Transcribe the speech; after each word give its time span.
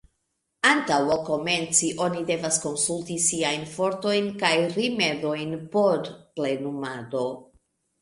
Antaŭ 0.69 0.95
ol 1.15 1.19
komenci, 1.27 1.89
oni 2.07 2.23
devas 2.31 2.57
konsulti 2.65 3.19
siajn 3.27 3.69
fortojn 3.77 4.33
kaj 4.43 4.53
rimedojn 4.81 5.57
por 5.79 6.13
plenumado. 6.19 7.27